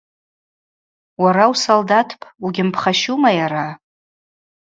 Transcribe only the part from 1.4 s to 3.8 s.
усолдатпӏ, угьымпхащума йара.